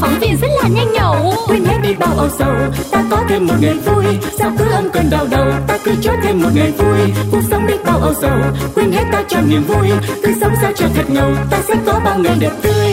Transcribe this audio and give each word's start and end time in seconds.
phóng 0.00 0.18
viên 0.20 0.36
rất 0.36 0.48
là 0.62 0.68
nhanh 0.68 0.92
nhẩu. 0.92 1.34
Quên 1.48 1.64
hết 1.64 1.78
đi 1.82 1.94
bao 1.98 2.14
âu 2.16 2.28
sầu 2.38 2.54
ta 2.90 3.04
có 3.10 3.24
thêm 3.28 3.46
một 3.46 3.54
ngày 3.60 3.74
vui. 3.74 4.04
Sao 4.38 4.52
cứ 4.58 4.64
âm 4.70 4.90
cơn 4.90 5.10
đau 5.10 5.26
đầu 5.30 5.52
ta 5.66 5.78
cứ 5.84 5.92
cho 6.02 6.12
thêm 6.22 6.42
một 6.42 6.48
ngày 6.54 6.70
vui. 6.70 6.98
Cuộc 7.30 7.40
sống 7.50 7.66
đi 7.66 7.74
bao 7.84 7.98
âu 7.98 8.14
sầu 8.20 8.38
quên 8.74 8.92
hết 8.92 9.04
ta 9.12 9.22
cho 9.28 9.40
niềm 9.40 9.62
vui. 9.62 9.88
Cứ 10.22 10.32
sống 10.40 10.52
sao 10.62 10.72
cho 10.76 10.86
thật 10.94 11.10
ngầu 11.10 11.34
ta 11.50 11.58
sẽ 11.68 11.74
có 11.86 12.00
bao 12.04 12.18
ngày 12.18 12.36
đẹp 12.40 12.52
tươi. 12.62 12.92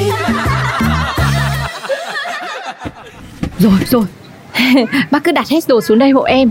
Rồi 3.59 3.79
rồi. 3.85 4.05
Bác 5.11 5.23
cứ 5.23 5.31
đặt 5.31 5.49
hết 5.49 5.59
đồ 5.67 5.81
xuống 5.81 5.99
đây 5.99 6.09
hộ 6.09 6.23
em. 6.23 6.49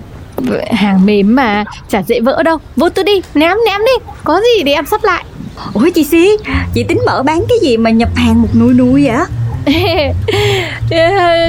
Hàng 0.71 1.07
mềm 1.07 1.35
mà 1.35 1.65
Chả 1.89 2.03
dễ 2.03 2.21
vỡ 2.21 2.43
đâu. 2.43 2.59
Vô 2.77 2.89
tư 2.89 3.03
đi 3.03 3.23
Ném 3.35 3.57
ném 3.67 3.81
đi. 3.81 4.05
Có 4.25 4.41
gì 4.41 4.63
để 4.63 4.73
em 4.73 4.87
sắp 4.87 5.05
lại. 5.05 5.25
Ủa 5.75 5.89
chị 5.95 6.05
Si, 6.05 6.37
chị 6.75 6.85
tính 6.85 6.99
mở 7.07 7.23
bán 7.23 7.45
cái 7.49 7.59
gì 7.63 7.77
mà 7.77 7.91
nhập 7.91 8.09
hàng 8.15 8.43
một 8.43 8.49
nùi 8.55 8.75
nùi 8.75 9.05
vậy? 9.05 9.17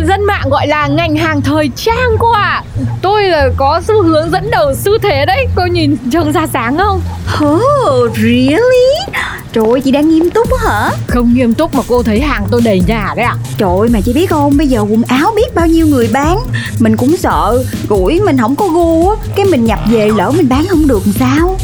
Dân 0.07 0.23
mạng 0.23 0.49
gọi 0.49 0.67
là 0.67 0.87
ngành 0.87 1.15
hàng 1.15 1.41
thời 1.41 1.69
trang 1.75 2.17
cô 2.19 2.31
ạ. 2.31 2.63
Tôi 3.01 3.23
là 3.23 3.49
có 3.57 3.81
xu 3.87 4.03
hướng 4.03 4.31
dẫn 4.31 4.51
đầu 4.51 4.73
xu 4.75 4.97
thế 4.97 5.25
đấy. 5.25 5.47
Cô 5.55 5.65
nhìn 5.65 5.97
trông 6.11 6.31
ra 6.31 6.47
sáng 6.53 6.77
không? 6.77 7.01
Oh, 7.45 8.15
really? 8.15 9.17
Trời 9.53 9.65
ơi, 9.71 9.81
chị 9.81 9.91
đang 9.91 10.09
nghiêm 10.09 10.29
túc 10.29 10.47
á 10.51 10.69
hả? 10.69 10.91
Không 11.07 11.33
nghiêm 11.33 11.53
túc 11.53 11.75
mà 11.75 11.81
cô 11.87 12.03
thấy 12.03 12.21
hàng 12.21 12.45
tôi 12.51 12.61
đầy 12.65 12.81
nhà 12.87 13.13
đấy 13.15 13.25
ạ. 13.25 13.35
Trời 13.57 13.69
ơi, 13.79 13.89
mà 13.89 13.99
chị 14.05 14.13
biết 14.13 14.29
không, 14.29 14.57
bây 14.57 14.67
giờ 14.67 14.79
quần 14.81 15.03
áo 15.07 15.31
biết 15.35 15.55
bao 15.55 15.67
nhiêu 15.67 15.87
người 15.87 16.09
bán. 16.13 16.37
Mình 16.79 16.97
cũng 16.97 17.17
sợ, 17.17 17.63
rủi 17.89 18.19
mình 18.19 18.37
không 18.37 18.55
có 18.55 18.67
gu 18.67 19.09
á. 19.09 19.15
Cái 19.35 19.45
mình 19.45 19.65
nhập 19.65 19.79
về 19.91 20.09
lỡ 20.15 20.31
mình 20.37 20.49
bán 20.49 20.65
không 20.69 20.87
được 20.87 21.01
làm 21.05 21.13
sao? 21.19 21.57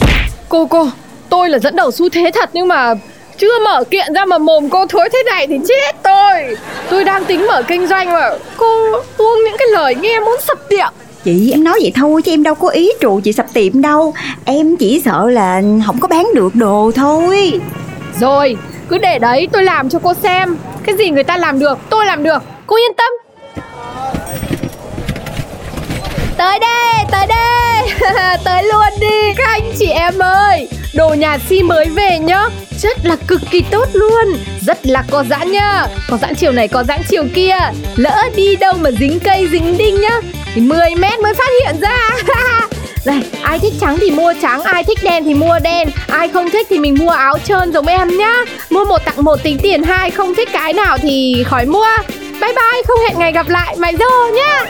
Cô 0.50 0.66
cô 0.66 0.90
Tôi 1.30 1.50
là 1.50 1.60
dẫn 1.60 1.76
đầu 1.76 1.92
xu 1.92 2.10
thế 2.10 2.32
thật 2.34 2.50
nhưng 2.54 2.68
mà 2.68 2.94
chưa 3.40 3.60
mở 3.64 3.84
kiện 3.84 4.14
ra 4.14 4.26
mà 4.26 4.38
mồm 4.38 4.70
cô 4.70 4.86
thối 4.86 5.10
thế 5.14 5.24
này 5.26 5.48
thì 5.48 5.60
chết 5.68 5.96
tôi. 6.04 6.58
Tôi 6.90 7.04
đang 7.04 7.26
tính 7.26 7.48
mở 7.48 7.62
kinh 7.68 7.88
doanh 7.88 8.14
mà 8.14 8.30
Cô 8.58 8.92
buông 9.18 9.44
những 9.46 9.56
cái 9.58 9.68
lời 9.72 9.96
nghe 9.96 10.20
muốn 10.20 10.38
sập 10.48 10.70
tiệm. 10.70 10.94
Chị 11.24 11.52
em 11.52 11.64
nói 11.64 11.80
vậy 11.82 11.92
thôi 11.96 12.22
chứ 12.22 12.32
em 12.32 12.44
đâu 12.44 12.56
có 12.56 12.70
ý 12.70 12.92
trụ 13.00 13.22
chị 13.24 13.34
sập 13.34 13.46
tiệm 13.54 13.82
đâu. 13.82 14.14
Em 14.46 14.76
chỉ 14.78 15.02
sợ 15.06 15.30
là 15.30 15.62
không 15.86 16.00
có 16.00 16.08
bán 16.08 16.28
được 16.36 16.56
đồ 16.56 16.92
thôi. 16.96 17.62
Rồi 18.20 18.58
cứ 18.90 18.98
để 18.98 19.20
đấy 19.20 19.48
tôi 19.52 19.64
làm 19.64 19.90
cho 19.90 20.00
cô 20.00 20.14
xem. 20.14 20.58
Cái 20.86 20.96
gì 20.96 21.10
người 21.10 21.24
ta 21.24 21.38
làm 21.38 21.60
được 21.60 21.78
tôi 21.90 22.06
làm 22.06 22.24
được. 22.24 22.44
Cô 22.68 22.76
yên 22.76 22.94
tâm. 22.94 23.14
Tới 26.38 26.60
đây, 26.60 27.06
tới 27.12 27.28
đây. 27.28 27.90
Tới 28.46 28.64
luôn 28.64 29.00
đi 29.00 29.34
Các 29.38 29.48
anh 29.48 29.72
chị 29.78 29.86
em 29.86 30.20
ơi 30.20 30.68
Đồ 30.94 31.10
nhà 31.10 31.38
si 31.50 31.64
mới 31.64 31.86
về 31.86 32.20
nhá. 32.20 32.46
Chất 32.80 32.98
là 33.04 33.16
cực 33.28 33.42
kỳ 33.52 33.62
tốt 33.72 33.88
luôn. 33.94 34.38
Rất 34.62 34.86
là 34.86 35.04
có 35.12 35.24
giãn 35.30 35.52
nhá. 35.52 35.88
Có 36.10 36.18
giãn 36.18 36.36
chiều 36.36 36.52
này 36.52 36.68
có 36.68 36.84
giãn 36.84 37.02
chiều 37.10 37.24
kia. 37.34 37.58
Lỡ 37.96 38.24
đi 38.36 38.56
đâu 38.56 38.74
mà 38.82 38.92
dính 38.92 39.20
cây 39.20 39.48
dính 39.52 39.78
đinh 39.78 40.02
nhá. 40.02 40.22
Thì 40.54 40.62
10 40.62 40.96
mét 40.96 41.20
mới 41.20 41.34
phát 41.34 41.50
hiện 41.62 41.80
ra. 41.82 42.10
Này 43.06 43.24
ai 43.42 43.60
thích 43.60 43.74
trắng 43.82 43.98
thì 44.02 44.12
mua 44.12 44.34
trắng, 44.42 44.64
ai 44.64 44.84
thích 44.84 45.00
đen 45.04 45.24
thì 45.24 45.34
mua 45.34 45.60
đen. 45.64 45.90
Ai 46.08 46.28
không 46.28 46.50
thích 46.50 46.68
thì 46.70 46.80
mình 46.80 46.96
mua 47.00 47.10
áo 47.10 47.38
trơn 47.44 47.74
giống 47.74 47.86
em 47.86 48.18
nhá. 48.18 48.34
Mua 48.70 48.86
một 48.86 49.06
tặng 49.06 49.24
một 49.24 49.44
tính 49.44 49.58
tiền 49.62 49.84
hai, 49.84 50.12
không 50.12 50.36
thích 50.36 50.50
cái 50.54 50.74
nào 50.74 50.98
thì 50.98 51.44
khỏi 51.48 51.66
mua. 51.66 51.88
Bye 52.42 52.54
bye, 52.54 52.84
không 52.88 53.00
hẹn 53.08 53.20
ngày 53.20 53.32
gặp 53.32 53.50
lại, 53.50 53.76
mày 53.78 53.96
dô 54.00 54.36
nhá. 54.36 54.66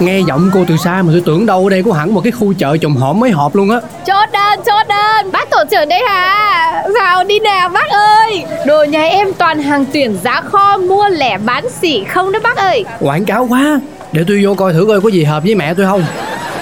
Nghe 0.00 0.20
giọng 0.20 0.50
cô 0.54 0.64
từ 0.68 0.76
xa 0.76 1.02
mà 1.02 1.08
tôi 1.12 1.22
tưởng 1.26 1.46
đâu 1.46 1.64
ở 1.64 1.70
đây 1.70 1.82
có 1.82 1.92
hẳn 1.92 2.14
một 2.14 2.20
cái 2.24 2.32
khu 2.32 2.52
chợ 2.58 2.76
trồng 2.76 2.94
hổm 2.94 3.20
mới 3.20 3.30
họp 3.30 3.56
luôn 3.56 3.70
á. 3.70 3.80
Chốt 4.06 4.28
đơn, 4.32 4.60
chốt 4.66 4.88
đơn 4.88 5.32
Bác 5.32 5.50
tổ 5.50 5.58
trưởng 5.70 5.88
đây 5.88 6.02
hả? 6.08 6.82
Vào 7.00 7.24
đi 7.24 7.40
nào 7.40 7.68
bác 7.68 7.88
ơi. 7.90 8.44
Đồ 8.66 8.84
nhà 8.84 9.02
em 9.02 9.32
toàn 9.32 9.62
hàng 9.62 9.84
tuyển 9.92 10.18
giá 10.24 10.40
kho 10.40 10.78
Mua 10.78 11.08
lẻ 11.08 11.38
bán 11.38 11.64
xỉ 11.70 12.04
không 12.04 12.32
đó 12.32 12.38
bác 12.42 12.56
ơi. 12.56 12.84
Quảng 13.00 13.24
cáo 13.24 13.46
quá. 13.50 13.80
Để 14.12 14.24
tôi 14.28 14.40
vô 14.44 14.54
coi 14.54 14.72
thử 14.72 14.84
coi 14.88 15.00
có 15.00 15.08
gì 15.08 15.24
hợp 15.24 15.42
với 15.44 15.54
mẹ 15.54 15.74
tôi 15.74 15.86
không. 15.86 16.04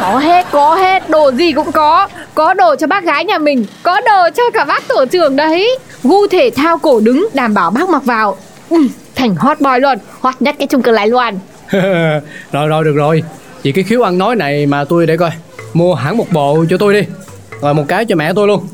Có 0.00 0.18
hết, 0.18 0.46
có 0.50 0.74
hết. 0.74 1.10
Đồ 1.10 1.32
gì 1.32 1.52
cũng 1.52 1.72
có. 1.72 2.08
Có 2.34 2.54
đồ 2.54 2.76
cho 2.76 2.86
bác 2.86 3.04
gái 3.04 3.24
nhà 3.24 3.38
mình 3.38 3.66
Có 3.82 4.00
đồ 4.00 4.28
cho 4.36 4.42
cả 4.54 4.64
bác 4.64 4.88
tổ 4.88 5.04
trưởng 5.06 5.36
đấy. 5.36 5.78
Gu 6.02 6.26
thể 6.26 6.50
thao 6.56 6.78
cổ 6.78 7.00
đứng 7.00 7.28
Đảm 7.34 7.54
bảo 7.54 7.70
bác 7.70 7.88
mặc 7.88 8.04
vào. 8.04 8.36
Ừ, 8.70 8.76
Thành 9.14 9.34
hot 9.34 9.60
boy 9.60 9.78
luôn. 9.80 9.98
Hot 10.20 10.34
nhất 10.40 10.54
cái 10.58 10.66
chung 10.66 10.82
cư 10.82 10.90
lại 10.92 11.08
luôn 11.08 11.38
Rồi 12.52 12.68
rồi 12.68 12.84
được 12.84 12.96
rồi 12.96 13.22
Vì 13.62 13.72
cái 13.72 13.84
khiếu 13.84 14.02
ăn 14.02 14.18
nói 14.18 14.36
này 14.36 14.66
mà 14.66 14.84
tôi 14.84 15.06
để 15.06 15.16
coi 15.16 15.30
Mua 15.72 15.94
hẳn 15.94 16.16
một 16.16 16.26
bộ 16.32 16.64
cho 16.70 16.76
tôi 16.76 16.94
đi 16.94 17.02
Rồi 17.60 17.74
một 17.74 17.84
cái 17.88 18.04
cho 18.04 18.16
mẹ 18.16 18.32
tôi 18.36 18.48
luôn 18.48 18.66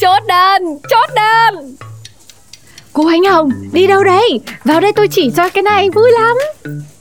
Chốt 0.00 0.22
đơn, 0.28 0.62
chốt 0.90 1.14
đơn 1.16 1.76
Cô 2.92 3.08
Ánh 3.08 3.24
Hồng, 3.24 3.50
đi 3.72 3.86
đâu 3.86 4.04
đây? 4.04 4.40
Vào 4.64 4.80
đây 4.80 4.92
tôi 4.92 5.08
chỉ 5.08 5.30
cho 5.36 5.48
cái 5.48 5.62
này 5.62 5.90
vui 5.90 6.10
lắm 6.12 6.36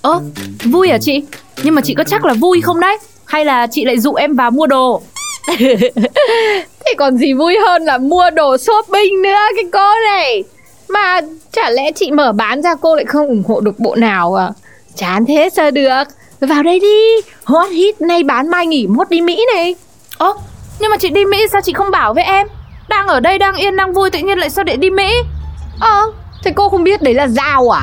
Ơ, 0.01 0.19
vui 0.63 0.89
à 0.89 0.97
chị? 1.01 1.23
Nhưng 1.63 1.75
mà 1.75 1.81
chị 1.81 1.93
có 1.93 2.03
chắc 2.03 2.25
là 2.25 2.33
vui 2.33 2.61
không 2.61 2.79
đấy? 2.79 2.97
Hay 3.25 3.45
là 3.45 3.67
chị 3.71 3.85
lại 3.85 3.99
dụ 3.99 4.13
em 4.13 4.35
vào 4.35 4.51
mua 4.51 4.67
đồ? 4.67 5.01
Thì 6.85 6.93
còn 6.97 7.17
gì 7.17 7.33
vui 7.33 7.57
hơn 7.67 7.83
là 7.83 7.97
mua 7.97 8.29
đồ 8.29 8.57
shopping 8.57 9.21
nữa 9.21 9.45
cái 9.55 9.65
cô 9.73 9.93
này 10.05 10.43
Mà 10.89 11.21
chả 11.51 11.69
lẽ 11.69 11.91
chị 11.95 12.11
mở 12.11 12.31
bán 12.31 12.61
ra 12.61 12.75
cô 12.81 12.95
lại 12.95 13.05
không 13.05 13.27
ủng 13.27 13.43
hộ 13.47 13.59
được 13.59 13.79
bộ 13.79 13.95
nào 13.95 14.35
à 14.35 14.49
Chán 14.95 15.25
thế 15.25 15.49
sao 15.53 15.71
được? 15.71 16.03
Vào 16.39 16.63
đây 16.63 16.79
đi. 16.79 17.31
Hot 17.43 17.71
hit 17.71 18.01
nay 18.01 18.23
bán 18.23 18.49
mai 18.49 18.67
nghỉ 18.67 18.87
mốt 18.87 19.09
đi 19.09 19.21
Mỹ 19.21 19.45
này. 19.55 19.75
Ơ, 20.17 20.33
nhưng 20.79 20.91
mà 20.91 20.97
chị 20.97 21.09
đi 21.09 21.25
Mỹ 21.25 21.47
sao 21.51 21.61
chị 21.61 21.73
không 21.73 21.91
bảo 21.91 22.13
với 22.13 22.23
em? 22.23 22.47
Đang 22.89 23.07
ở 23.07 23.19
đây 23.19 23.37
đang 23.37 23.55
yên 23.55 23.75
đang 23.75 23.93
vui 23.93 24.09
tự 24.09 24.19
nhiên 24.19 24.37
lại 24.39 24.49
sao 24.49 24.63
để 24.63 24.75
đi 24.75 24.89
Mỹ? 24.89 25.13
Ờ 25.79 26.01
Thế 26.43 26.51
cô 26.55 26.69
không 26.69 26.83
biết 26.83 27.01
đấy 27.01 27.13
là 27.13 27.27
dao 27.27 27.69
à? 27.69 27.81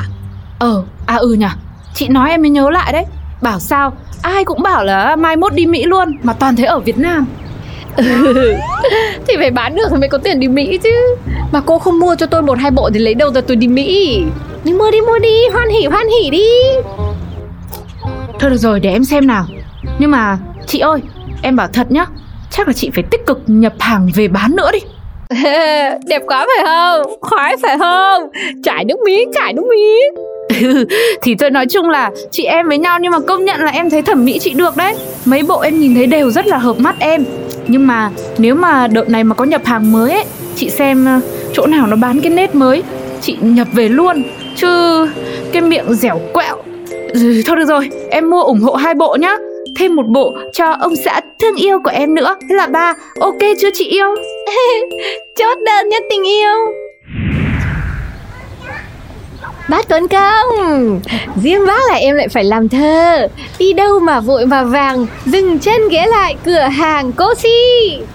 Ờ, 0.59 0.83
à 1.05 1.15
ừ 1.15 1.33
nhỉ. 1.33 1.45
Chị 1.95 2.07
nói 2.07 2.29
em 2.29 2.41
mới 2.41 2.49
nhớ 2.49 2.69
lại 2.69 2.93
đấy. 2.93 3.05
Bảo 3.41 3.59
sao? 3.59 3.93
Ai 4.21 4.45
cũng 4.45 4.61
bảo 4.61 4.83
là 4.83 5.15
mai 5.15 5.35
mốt 5.35 5.53
đi 5.53 5.65
Mỹ 5.65 5.83
luôn 5.85 6.17
Mà 6.23 6.33
toàn 6.33 6.55
thấy 6.55 6.65
ở 6.65 6.79
Việt 6.79 6.97
Nam. 6.97 7.25
Thì 9.27 9.33
phải 9.37 9.51
bán 9.51 9.75
được 9.75 9.87
thì 9.91 9.97
mới 9.97 10.09
có 10.09 10.17
tiền 10.17 10.39
đi 10.39 10.47
Mỹ 10.47 10.79
chứ. 10.83 11.15
Mà 11.51 11.61
cô 11.65 11.79
không 11.79 11.99
mua 11.99 12.15
cho 12.15 12.25
tôi 12.25 12.41
một 12.41 12.59
hai 12.59 12.71
bộ 12.71 12.89
thì 12.93 12.99
lấy 12.99 13.13
đâu 13.13 13.33
ra 13.33 13.41
tôi 13.41 13.55
đi 13.55 13.67
Mỹ 13.67 14.23
Nhưng 14.63 14.77
mua 14.77 14.91
đi 14.91 15.01
mua 15.01 15.19
đi 15.19 15.47
Hoan 15.53 15.69
hỉ 15.69 15.85
hoan 15.85 16.07
hỉ 16.07 16.29
đi. 16.29 16.45
Thôi 18.39 18.49
được 18.49 18.57
rồi 18.57 18.79
để 18.79 18.91
em 18.91 19.03
xem 19.03 19.27
nào. 19.27 19.45
Nhưng 19.99 20.11
mà 20.11 20.37
chị 20.67 20.79
ơi 20.79 20.99
Em 21.41 21.55
bảo 21.55 21.67
thật 21.73 21.91
nhá 21.91 22.05
Chắc 22.51 22.67
là 22.67 22.73
chị 22.73 22.89
phải 22.93 23.03
tích 23.11 23.25
cực 23.25 23.39
nhập 23.47 23.73
hàng 23.79 24.09
về 24.15 24.27
bán 24.27 24.55
nữa 24.55 24.71
đi. 24.73 24.79
Đẹp 26.07 26.21
quá 26.27 26.45
phải 26.55 26.65
không? 26.65 27.17
Khoái 27.21 27.57
phải 27.61 27.77
không? 27.77 28.29
Trải 28.63 28.85
nước 28.85 28.99
miếng 29.05 29.31
trải 29.33 29.53
nước 29.53 29.63
miếng. 29.69 30.13
Thì 31.21 31.35
tôi 31.35 31.49
nói 31.49 31.65
chung 31.69 31.89
là 31.89 32.11
chị 32.31 32.43
em 32.43 32.67
với 32.67 32.77
nhau 32.77 32.99
Nhưng 33.01 33.11
mà 33.11 33.19
công 33.19 33.45
nhận 33.45 33.59
là 33.59 33.71
em 33.71 33.89
thấy 33.89 34.01
thẩm 34.01 34.25
mỹ 34.25 34.39
chị 34.39 34.53
được 34.53 34.77
đấy. 34.77 34.95
Mấy 35.25 35.43
bộ 35.43 35.59
em 35.59 35.79
nhìn 35.79 35.95
thấy 35.95 36.07
đều 36.07 36.31
rất 36.31 36.47
là 36.47 36.57
hợp 36.57 36.79
mắt 36.79 36.95
em. 36.99 37.25
Nhưng 37.67 37.87
mà 37.87 38.11
nếu 38.37 38.55
mà 38.55 38.87
đợt 38.87 39.09
này 39.09 39.23
mà 39.23 39.35
có 39.35 39.45
nhập 39.45 39.61
hàng 39.65 39.91
mới 39.91 40.11
ấy 40.11 40.25
Chị 40.55 40.69
xem 40.69 41.05
ờ, 41.05 41.19
chỗ 41.53 41.65
nào 41.65 41.87
nó 41.87 41.95
bán 41.95 42.21
cái 42.21 42.31
nét 42.31 42.55
mới 42.55 42.83
Chị 43.21 43.37
nhập 43.41 43.67
về 43.73 43.89
luôn 43.89 44.23
Chứ 44.61 45.07
cái 45.51 45.61
miệng 45.61 45.93
dẻo 45.93 46.19
quẹo. 46.33 46.55
Ừ, 47.13 47.41
Thôi 47.45 47.55
được 47.57 47.65
rồi 47.65 47.89
Em 48.09 48.29
mua 48.29 48.41
ủng 48.41 48.59
hộ 48.59 48.73
hai 48.73 48.93
bộ 48.93 49.17
nhá. 49.19 49.37
Thêm 49.75 49.95
một 49.95 50.05
bộ 50.07 50.33
cho 50.53 50.71
ông 50.71 50.95
xã 51.05 51.21
thương 51.39 51.55
yêu 51.55 51.79
của 51.83 51.89
em 51.89 52.15
nữa. 52.15 52.35
Thế 52.49 52.55
là 52.55 52.67
ba 52.67 52.93
Ok 53.19 53.39
chưa 53.59 53.69
chị 53.73 53.85
yêu? 53.85 54.07
Chốt 55.35 55.57
đơn 55.65 55.89
nhất 55.89 56.03
tình 56.09 56.27
yêu. 56.27 56.55
Bác 59.71 59.87
Tuấn 59.87 60.07
Công 60.07 60.99
Riêng 61.43 61.65
bác 61.67 61.89
là 61.89 61.95
em 61.95 62.15
lại 62.15 62.27
phải 62.27 62.43
làm 62.43 62.69
thơ. 62.69 63.27
Đi 63.59 63.73
đâu 63.73 63.99
mà 63.99 64.19
vội 64.19 64.45
mà 64.45 64.63
vàng 64.63 65.05
Dừng 65.25 65.59
chân 65.59 65.89
ghé 65.89 66.07
lại 66.07 66.35
cửa 66.45 66.59
hàng 66.59 67.11
cô 67.11 67.33
si 67.35 67.49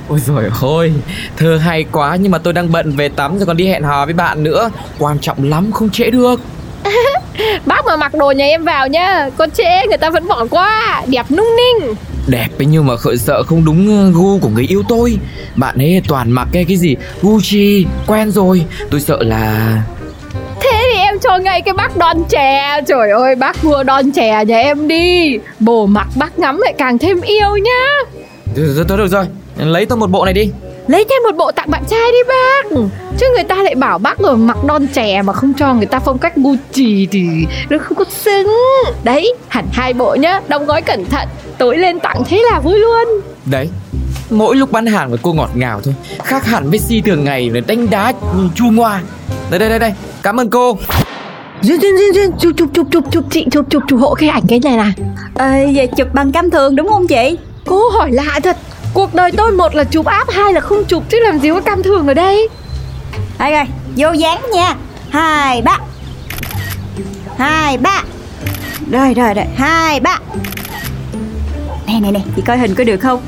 Ôi 0.08 0.19
rồi 0.26 0.44
ôi, 0.61 0.93
thơ 1.37 1.56
hay 1.56 1.85
quá 1.93 2.17
nhưng 2.20 2.32
mà 2.32 2.38
tôi 2.38 2.53
đang 2.53 2.73
bận 2.73 2.93
về 2.97 3.08
tắm 3.08 3.38
rồi 3.38 3.47
còn 3.47 3.56
đi 3.56 3.67
hẹn 3.67 3.82
hò 3.82 4.05
với 4.05 4.14
bạn 4.14 4.43
nữa. 4.43 4.70
Quan 4.99 5.19
trọng 5.19 5.50
lắm 5.50 5.73
không 5.73 5.91
trễ 5.91 6.11
được. 6.11 6.41
Bác 7.67 7.87
mà 7.87 7.97
mặc 7.97 8.14
đồ 8.14 8.31
nhà 8.31 8.44
em 8.44 8.64
vào 8.64 8.88
nhá 8.88 9.31
Con 9.37 9.50
trễ 9.50 9.87
người 9.88 9.99
ta 9.99 10.11
vẫn 10.11 10.29
bỏ 10.29 10.47
qua. 10.50 11.03
Đẹp 11.06 11.26
nung 11.31 11.56
ninh. 11.56 11.94
Đẹp 12.26 12.49
ấy 12.58 12.67
nhưng 12.67 12.87
mà 12.87 12.97
khởi 12.97 13.17
sợ 13.19 13.43
không 13.43 13.64
đúng 13.64 13.88
ờ, 13.88 14.11
gu 14.11 14.38
của 14.38 14.49
người 14.49 14.67
yêu 14.69 14.82
tôi. 14.88 15.19
Bạn 15.56 15.79
ấy 15.79 16.03
toàn 16.08 16.31
mặc 16.31 16.49
cái 16.53 16.64
cái 16.64 16.76
gì? 16.76 16.97
Gucci 17.23 17.87
Quen 18.06 18.31
rồi. 18.31 18.64
Tôi 18.91 19.00
sợ 19.00 19.19
là 19.23 19.82
em 21.16 21.20
cho 21.20 21.38
ngay 21.38 21.62
cái 21.62 21.74
bác 21.74 21.96
đòn 21.96 22.16
chè. 22.28 22.80
Trời 22.86 23.10
ơi 23.10 23.34
bác 23.34 23.64
mua 23.64 23.82
đòn 23.82 24.12
chè 24.12 24.44
nhà 24.44 24.58
em 24.58 24.88
đi. 24.88 25.38
Bồ 25.60 25.86
mặc 25.86 26.06
bác 26.16 26.38
ngắm 26.38 26.58
lại 26.58 26.74
càng 26.78 26.98
thêm 26.98 27.20
yêu 27.20 27.56
nhá. 27.56 27.86
Thôi 28.88 28.98
được, 28.98 29.08
rồi. 29.08 29.26
Lấy 29.58 29.86
tôi 29.86 29.98
một 29.98 30.10
bộ 30.10 30.24
này 30.24 30.34
đi. 30.34 30.50
Lấy 30.86 31.04
thêm 31.04 31.22
một 31.22 31.36
bộ 31.36 31.52
tặng 31.52 31.70
bạn 31.70 31.84
trai 31.88 32.12
đi 32.12 32.18
bác. 32.28 32.76
Chứ 33.18 33.26
người 33.34 33.44
ta 33.44 33.56
lại 33.62 33.74
bảo 33.74 33.98
bác 33.98 34.18
rồi 34.18 34.36
mặc 34.36 34.58
đòn 34.66 34.86
chè 34.86 35.22
Mà 35.22 35.32
không 35.32 35.52
cho 35.54 35.74
người 35.74 35.86
ta 35.86 35.98
phong 35.98 36.18
cách 36.18 36.36
Gucci 36.36 37.06
Thì 37.10 37.26
nó 37.70 37.78
không 37.78 37.98
có 37.98 38.04
xứng. 38.10 38.52
Đấy 39.04 39.34
hẳn 39.48 39.66
hai 39.72 39.92
bộ 39.92 40.14
nhá. 40.14 40.40
Đóng 40.48 40.66
gói 40.66 40.82
cẩn 40.82 41.04
thận 41.04 41.28
Tối 41.58 41.78
lên 41.78 42.00
tặng 42.00 42.22
thế 42.28 42.42
là 42.50 42.60
vui 42.60 42.78
luôn. 42.78 43.08
Đấy 43.46 43.69
Mỗi 44.30 44.56
lúc 44.56 44.72
bán 44.72 44.86
hàng 44.86 45.10
với 45.10 45.19
cô 45.22 45.32
ngọt 45.32 45.50
ngào 45.54 45.80
thôi. 45.84 45.94
Khác 46.24 46.44
hẳn 46.44 46.70
với 46.70 46.78
si 46.78 47.00
thường 47.00 47.24
ngày 47.24 47.50
là 47.50 47.60
đánh 47.66 47.90
đá 47.90 48.12
chua 48.54 48.70
ngoa. 48.70 49.02
Đây 49.50 49.58
đây 49.58 49.69
đây 49.69 49.78
đây 49.78 49.92
Cảm 50.22 50.40
ơn 50.40 50.50
cô. 50.50 50.78
Duyên 51.62 51.80
duyên 51.80 51.98
duyên 51.98 52.14
duyên. 52.14 52.30
Chụp 52.38 52.52
chụp 52.56 52.68
chụp 52.74 52.86
chụp 52.92 53.04
chụp. 53.12 53.24
Chị 53.30 53.46
chụp 53.52 53.66
chụp 53.70 53.82
chụp 53.88 54.00
hộ 54.00 54.14
cái 54.14 54.28
ảnh 54.28 54.42
cái 54.48 54.60
này 54.64 54.76
nè 54.76 55.04
Ê, 55.38 55.72
vậy 55.74 55.86
chụp 55.96 56.08
bằng 56.12 56.32
cam 56.32 56.50
thường 56.50 56.76
đúng 56.76 56.88
không 56.88 57.06
chị? 57.06 57.38
Cô 57.66 57.88
hỏi 57.88 58.10
lạ 58.12 58.40
thật. 58.42 58.56
Cuộc 58.94 59.14
đời 59.14 59.32
tôi 59.36 59.52
một 59.52 59.74
là 59.74 59.84
chụp 59.84 60.06
áp 60.06 60.30
Hai 60.30 60.52
là 60.52 60.60
không 60.60 60.84
chụp 60.84 61.02
chứ 61.08 61.18
làm 61.20 61.38
gì 61.38 61.50
có 61.50 61.60
cam 61.60 61.82
thường 61.82 62.06
ở 62.06 62.14
đây? 62.14 62.48
Đây 63.38 63.52
rồi, 63.52 63.64
vô 63.96 64.12
dáng 64.12 64.40
nha. 64.52 64.74
Hai, 65.10 65.62
ba. 65.62 65.78
Hai, 67.38 67.76
ba. 67.78 68.02
Rồi, 68.90 69.14
rồi, 69.14 69.34
rồi, 69.34 69.44
hai, 69.56 70.00
ba. 70.00 70.19
Nè, 71.86 72.00
nè, 72.00 72.10
nè, 72.10 72.20
chị 72.36 72.42
coi 72.46 72.58
hình 72.58 72.74
có 72.74 72.84
được 72.84 72.96
không? 72.96 73.22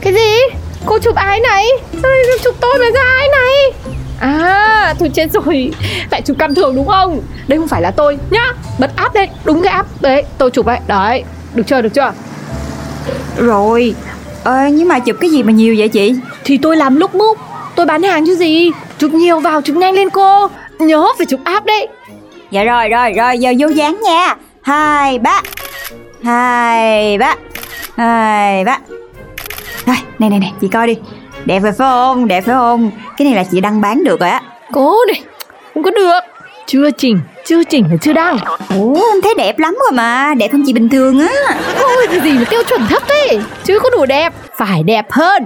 Cái 0.00 0.12
gì? 0.14 0.58
Cô 0.86 0.98
chụp 0.98 1.16
ai 1.16 1.40
này? 1.40 1.66
Sao 2.02 2.12
chụp 2.44 2.54
tôi 2.60 2.78
mà 2.78 2.86
ra 2.94 3.02
ai 3.18 3.28
này? 3.28 3.72
À, 4.20 4.94
thôi 4.98 5.10
chết 5.14 5.32
rồi. 5.32 5.72
Lại 6.10 6.22
chụp 6.22 6.38
cam 6.38 6.54
thường 6.54 6.76
đúng 6.76 6.86
không? 6.86 7.20
Đây 7.48 7.58
không 7.58 7.68
phải 7.68 7.82
là 7.82 7.90
tôi 7.90 8.18
nhá. 8.30 8.52
Bật 8.78 8.90
áp 8.96 9.14
lên, 9.14 9.28
đúng 9.44 9.62
cái 9.62 9.72
áp 9.72 9.86
Đấy, 10.00 10.24
tôi 10.38 10.50
chụp 10.50 10.66
đấy, 10.66 10.78
đấy 10.86 11.24
Được 11.54 11.62
chưa, 11.66 11.80
được 11.80 11.94
chưa? 11.94 12.12
Rồi. 13.36 13.94
Ờ, 14.44 14.66
nhưng 14.72 14.88
mà 14.88 14.98
chụp 14.98 15.16
cái 15.20 15.30
gì 15.30 15.42
mà 15.42 15.52
nhiều 15.52 15.74
vậy 15.78 15.88
chị? 15.88 16.14
Thì 16.44 16.58
tôi 16.58 16.76
làm 16.76 16.96
lúc 16.96 17.14
múc. 17.14 17.38
Tôi 17.74 17.86
bán 17.86 18.02
hàng 18.02 18.26
chứ 18.26 18.36
gì? 18.36 18.70
Chụp 18.98 19.10
nhiều 19.14 19.40
vào, 19.40 19.62
chụp 19.62 19.76
nhanh 19.76 19.94
lên 19.94 20.10
cô. 20.10 20.48
Nhớ 20.78 21.06
phải 21.18 21.26
chụp 21.26 21.40
áp 21.44 21.64
đấy. 21.64 21.88
Dạ 22.50 22.64
rồi, 22.64 22.88
rồi, 22.88 23.12
rồi, 23.12 23.38
giờ 23.38 23.52
vô 23.58 23.68
dáng 23.68 24.00
nha. 24.02 24.34
Hai, 24.62 25.18
ba. 25.18 25.42
Hai, 26.24 27.18
ba. 27.18 27.34
Hai, 27.96 28.64
ba. 28.64 28.78
Rồi, 29.86 29.96
nè, 30.18 30.28
nè, 30.28 30.38
nè, 30.38 30.52
chị 30.60 30.68
coi 30.68 30.86
đi. 30.86 30.96
Đẹp 31.44 31.60
phải 31.62 31.72
không? 31.72 32.28
Đẹp 32.28 32.40
phải 32.40 32.54
không? 32.54 32.90
Cái 33.20 33.24
này 33.26 33.34
là 33.34 33.44
chị 33.50 33.60
đăng 33.60 33.80
bán 33.80 34.04
được 34.04 34.20
rồi 34.20 34.28
á. 34.28 34.42
Cố 34.72 34.96
này 35.08 35.22
Không 35.74 35.82
có 35.82 35.90
được. 35.90 36.20
Chưa 36.66 36.90
chỉnh, 36.90 37.20
chưa 37.44 37.64
chỉnh 37.64 37.84
là 37.90 37.96
chưa 38.02 38.12
đăng 38.12 38.38
Ủa, 38.76 38.94
em 38.94 39.20
thấy 39.22 39.34
đẹp 39.38 39.58
lắm 39.58 39.76
rồi 39.80 39.92
mà 39.92 40.34
Đẹp 40.34 40.52
hơn 40.52 40.62
chị 40.66 40.72
bình 40.72 40.88
thường 40.88 41.20
á. 41.20 41.28
Ôi, 41.82 42.06
cái 42.10 42.20
gì 42.20 42.32
mà 42.32 42.44
tiêu 42.50 42.62
chuẩn 42.68 42.86
thấp 42.86 43.02
thế? 43.08 43.38
Chứ 43.64 43.78
có 43.78 43.90
đủ 43.90 44.06
đẹp 44.06 44.32
Phải 44.58 44.82
đẹp 44.82 45.06
hơn. 45.10 45.42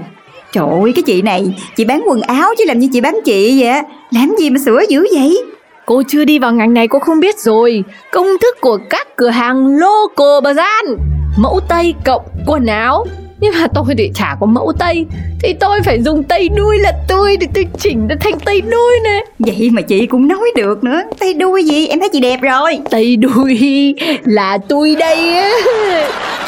Trời 0.53 0.65
ơi, 0.83 0.93
cái 0.97 1.03
chị 1.03 1.23
này 1.23 1.55
Chị 1.77 1.85
bán 1.85 2.03
quần 2.07 2.21
áo 2.21 2.51
chứ 2.59 2.65
làm 2.67 2.79
như 2.79 2.89
chị 2.93 3.01
bán 3.01 3.19
chị 3.25 3.63
vậy? 3.63 3.81
Làm 4.11 4.35
gì 4.39 4.51
mà 4.51 4.59
sửa 4.65 4.81
dữ 4.89 5.07
vậy? 5.15 5.45
Cô 5.87 6.03
chưa 6.09 6.25
đi 6.25 6.39
vào 6.39 6.53
ngành 6.53 6.75
này 6.75 6.89
cô 6.89 6.99
không 6.99 7.21
biết 7.21 7.39
rồi. 7.39 7.85
Công 8.13 8.27
thức 8.43 8.61
của 8.61 8.79
các 8.91 9.17
cửa 9.17 9.31
hàng 9.31 9.67
local 9.67 10.53
bazar 10.53 10.97
Mẫu 11.39 11.61
Tây 11.69 11.95
cộng 12.05 12.23
quần 12.47 12.67
áo 12.67 13.07
Nhưng 13.45 13.55
mà 13.61 13.67
tôi 13.75 13.85
thì 13.99 14.11
chả 14.15 14.37
có 14.41 14.47
mẫu 14.47 14.73
Tây. 14.79 15.07
Thì 15.43 15.55
tôi 15.61 15.81
phải 15.85 16.03
dùng 16.03 16.23
Tây 16.23 16.49
đuôi 16.49 16.79
là 16.79 16.93
tôi 17.09 17.37
Để 17.37 17.47
tôi 17.55 17.67
chỉnh 17.79 18.07
nó 18.09 18.15
thành 18.21 18.41
Tây 18.45 18.61
đuôi 18.61 18.93
nè. 19.05 19.25
Vậy 19.39 19.71
mà 19.73 19.83
chị 19.83 20.07
cũng 20.07 20.29
nói 20.29 20.53
được 20.57 20.85
nữa. 20.85 21.03
Tay 21.19 21.35
đuôi 21.35 21.65
gì, 21.65 21.87
em 21.87 22.01
thấy 22.01 22.09
chị 22.13 22.21
đẹp 22.21 22.41
rồi. 22.43 22.79
Tây 22.91 23.17
đuôi 23.17 23.95
là 24.25 24.59
tôi 24.69 24.97
đây 24.99 25.39
á. 25.39 25.51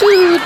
Chứ 0.01 0.39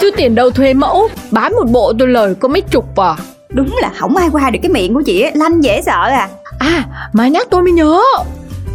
Chứ 0.00 0.10
tiền 0.16 0.34
đâu 0.34 0.50
thuê 0.50 0.74
mẫu? 0.74 1.08
Bán 1.30 1.52
một 1.52 1.70
bộ 1.72 1.92
tôi 1.98 2.08
lời 2.08 2.34
có 2.34 2.48
mấy 2.48 2.60
chục 2.60 2.96
à. 2.96 3.16
Đúng 3.48 3.76
là 3.82 3.90
không 3.96 4.16
ai 4.16 4.28
qua 4.32 4.50
được 4.50 4.58
cái 4.62 4.70
miệng 4.70 4.94
của 4.94 5.02
chị 5.06 5.20
á. 5.20 5.30
Lanh 5.34 5.64
dễ 5.64 5.82
sợ 5.82 6.02
à. 6.10 6.28
À 6.58 6.84
mà 7.12 7.28
nhắc 7.28 7.46
tôi 7.50 7.62
mới 7.62 7.72
nhớ. 7.72 8.00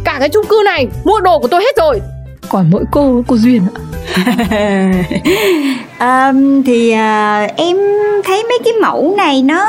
Cả 0.04 0.16
cái 0.18 0.28
chung 0.28 0.46
cư 0.48 0.62
này 0.64 0.88
mua 1.04 1.20
đồ 1.20 1.38
của 1.38 1.48
tôi 1.48 1.60
hết 1.60 1.76
rồi. 1.76 2.00
Còn 2.48 2.70
mỗi 2.70 2.84
cô, 2.92 3.22
cô 3.26 3.36
Duyên 3.36 3.62
ạ 3.74 3.80
um, 6.00 6.62
Thì 6.62 6.92
uh, 6.92 7.50
em 7.56 7.76
thấy 8.24 8.44
mấy 8.44 8.58
cái 8.64 8.72
mẫu 8.82 9.14
này 9.16 9.42
nó 9.42 9.66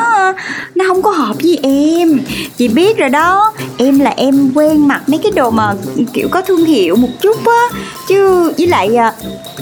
Nó 0.75 0.86
không 0.88 1.01
có 1.01 1.12
hợp 1.12 1.36
với 1.44 1.60
em. 1.63 2.19
Chị 2.57 2.68
biết 2.68 2.98
rồi 2.98 3.10
đó 3.10 3.54
Em 3.78 4.00
là 4.00 4.13
em 4.18 4.51
quen 4.56 4.88
mặc 4.88 5.01
mấy 5.07 5.19
cái 5.24 5.31
đồ 5.36 5.50
mà 5.51 5.74
kiểu 6.13 6.28
có 6.31 6.42
thương 6.42 6.66
hiệu 6.66 6.95
một 6.95 7.10
chút 7.22 7.38
á. 7.45 7.78
Chứ 8.07 8.51
với 8.57 8.68
lại 8.68 8.89
uh, 9.07 9.13